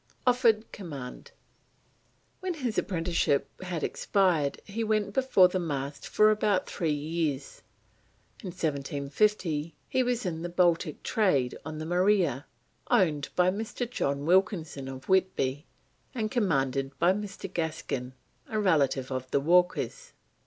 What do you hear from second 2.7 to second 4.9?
apprenticeship had expired he